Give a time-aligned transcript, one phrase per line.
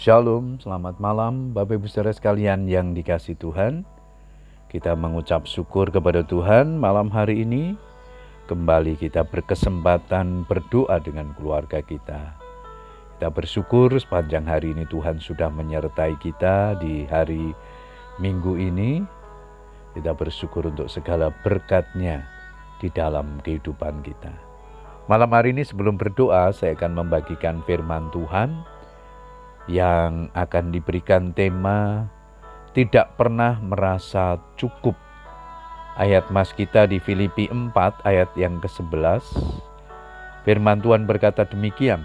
[0.00, 3.84] Shalom, selamat malam Bapak Ibu Saudara sekalian yang dikasih Tuhan.
[4.72, 7.76] Kita mengucap syukur kepada Tuhan malam hari ini.
[8.48, 12.32] Kembali kita berkesempatan berdoa dengan keluarga kita.
[13.12, 17.52] Kita bersyukur sepanjang hari ini Tuhan sudah menyertai kita di hari
[18.16, 19.04] Minggu ini.
[19.92, 22.24] Kita bersyukur untuk segala berkatnya
[22.80, 24.32] di dalam kehidupan kita.
[25.12, 28.79] Malam hari ini sebelum berdoa saya akan membagikan firman Tuhan
[29.70, 32.10] yang akan diberikan tema
[32.74, 34.98] tidak pernah merasa cukup.
[35.94, 37.70] Ayat mas kita di Filipi 4
[38.02, 39.22] ayat yang ke-11.
[40.42, 42.02] Firman Tuhan berkata demikian,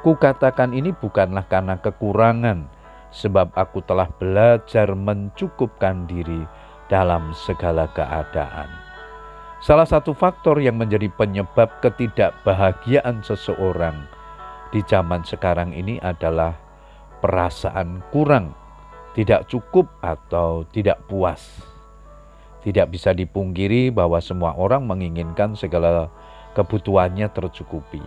[0.00, 2.64] Kukatakan ini bukanlah karena kekurangan,
[3.12, 6.48] sebab aku telah belajar mencukupkan diri
[6.88, 8.68] dalam segala keadaan.
[9.60, 14.08] Salah satu faktor yang menjadi penyebab ketidakbahagiaan seseorang
[14.72, 16.56] di zaman sekarang ini adalah
[17.20, 18.56] perasaan kurang,
[19.12, 21.40] tidak cukup, atau tidak puas.
[22.60, 26.12] Tidak bisa dipungkiri bahwa semua orang menginginkan segala
[26.52, 28.04] kebutuhannya tercukupi.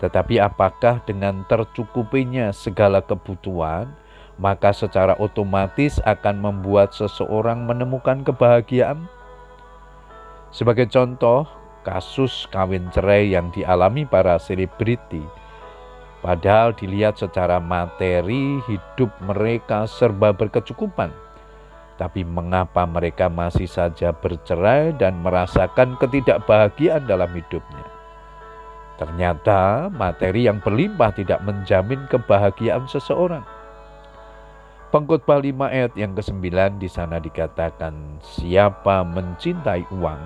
[0.00, 3.92] Tetapi apakah dengan tercukupinya segala kebutuhan,
[4.40, 9.04] maka secara otomatis akan membuat seseorang menemukan kebahagiaan?
[10.50, 11.46] Sebagai contoh,
[11.86, 15.22] kasus kawin cerai yang dialami para selebriti
[16.20, 21.08] Padahal dilihat secara materi hidup mereka serba berkecukupan.
[21.96, 27.84] Tapi mengapa mereka masih saja bercerai dan merasakan ketidakbahagiaan dalam hidupnya?
[29.00, 33.44] Ternyata materi yang berlimpah tidak menjamin kebahagiaan seseorang.
[34.92, 40.20] Pengkhotbah 5 ayat yang ke-9 di sana dikatakan siapa mencintai uang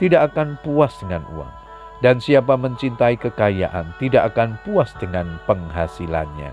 [0.00, 1.63] tidak akan puas dengan uang
[2.04, 6.52] dan siapa mencintai kekayaan tidak akan puas dengan penghasilannya.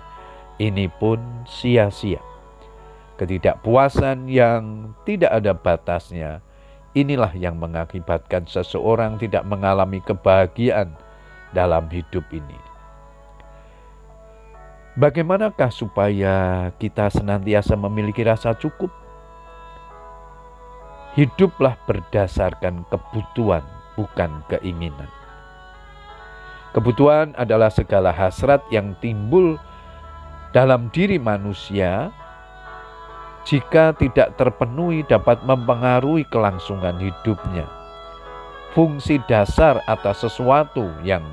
[0.63, 2.23] Ini pun sia-sia.
[3.19, 6.39] Ketidakpuasan yang tidak ada batasnya,
[6.95, 10.95] inilah yang mengakibatkan seseorang tidak mengalami kebahagiaan
[11.51, 12.55] dalam hidup ini.
[14.95, 18.91] Bagaimanakah supaya kita senantiasa memiliki rasa cukup?
[21.19, 23.67] Hiduplah berdasarkan kebutuhan,
[23.99, 25.20] bukan keinginan.
[26.71, 29.59] Kebutuhan adalah segala hasrat yang timbul
[30.55, 32.11] dalam diri manusia
[33.43, 37.67] jika tidak terpenuhi dapat mempengaruhi kelangsungan hidupnya.
[38.71, 41.27] Fungsi dasar atas sesuatu yang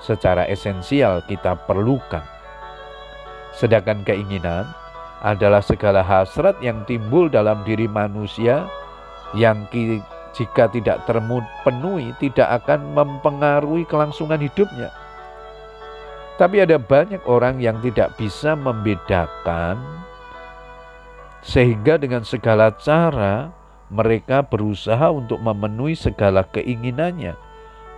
[0.00, 2.24] secara esensial kita perlukan.
[3.52, 4.64] Sedangkan keinginan
[5.20, 8.64] adalah segala hasrat yang timbul dalam diri manusia
[9.36, 9.68] yang
[10.36, 14.92] jika tidak terpenuhi tidak akan mempengaruhi kelangsungan hidupnya.
[16.38, 19.78] Tapi ada banyak orang yang tidak bisa membedakan
[21.42, 23.50] sehingga dengan segala cara
[23.88, 27.34] mereka berusaha untuk memenuhi segala keinginannya.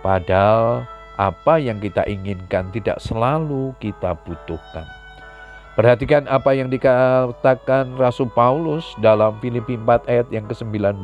[0.01, 0.87] Padahal
[1.21, 4.87] apa yang kita inginkan tidak selalu kita butuhkan.
[5.77, 10.99] Perhatikan apa yang dikatakan Rasul Paulus dalam Filipi 4 ayat yang ke-19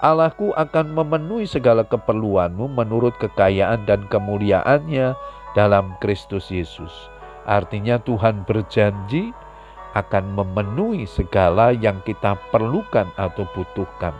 [0.00, 5.12] Allahku akan memenuhi segala keperluanmu menurut kekayaan dan kemuliaannya
[5.52, 6.88] dalam Kristus Yesus.
[7.44, 9.36] Artinya Tuhan berjanji
[9.92, 14.16] akan memenuhi segala yang kita perlukan atau butuhkan.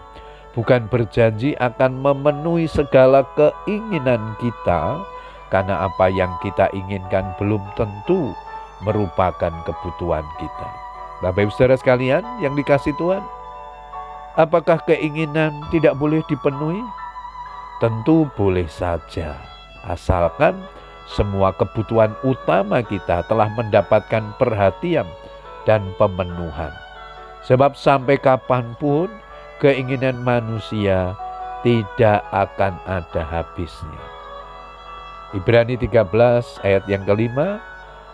[0.53, 5.01] Bukan berjanji akan memenuhi segala keinginan kita,
[5.49, 8.37] karena apa yang kita inginkan belum tentu
[8.85, 10.69] merupakan kebutuhan kita.
[11.25, 13.23] Bapak ibu saudara sekalian yang dikasih Tuhan,
[14.39, 16.79] Apakah keinginan tidak boleh dipenuhi?
[17.83, 19.35] Tentu boleh saja,
[19.83, 20.55] asalkan
[21.11, 25.09] semua kebutuhan utama kita telah mendapatkan perhatian
[25.67, 26.71] dan pemenuhan.
[27.43, 29.11] Sebab sampai kapan pun
[29.59, 31.19] keinginan manusia
[31.67, 34.03] tidak akan ada habisnya.
[35.35, 36.07] Ibrani 13
[36.63, 37.59] ayat yang kelima,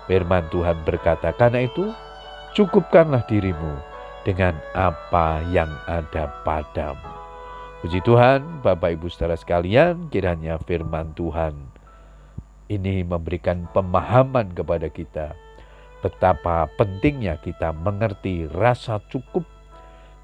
[0.08, 1.93] firman Tuhan berkata, karena itu
[2.56, 3.95] cukupkanlah dirimu
[4.26, 7.14] dengan apa yang ada padamu.
[7.78, 11.55] Puji Tuhan, Bapak Ibu saudara sekalian, kiranya firman Tuhan
[12.67, 15.38] ini memberikan pemahaman kepada kita
[16.05, 19.43] betapa pentingnya kita mengerti rasa cukup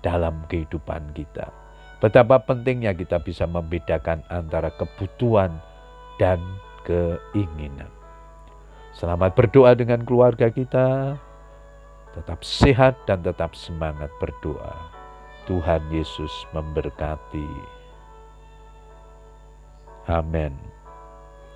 [0.03, 1.51] dalam kehidupan kita.
[2.03, 5.55] Betapa pentingnya kita bisa membedakan antara kebutuhan
[6.19, 6.43] dan
[6.83, 7.91] keinginan.
[8.95, 11.19] Selamat berdoa dengan keluarga kita
[12.13, 14.77] tetap sehat dan tetap semangat berdoa.
[15.49, 17.51] Tuhan Yesus memberkati.
[20.07, 20.72] Amin.